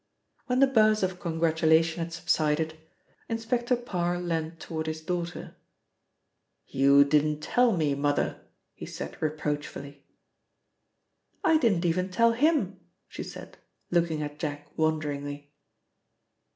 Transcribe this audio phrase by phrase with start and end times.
[0.47, 2.75] When the buzz of congratulation had subsided,
[3.29, 5.55] Inspector Parr leant toward his daughter.
[6.65, 7.93] "You didn't tell me.
[7.93, 8.41] Mother,"
[8.73, 10.03] he said reproachfully.
[11.43, 13.59] "I didn't even tell him," she said,
[13.91, 15.51] looking at Jack wonderingly.